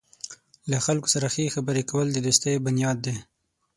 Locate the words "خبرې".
1.55-1.83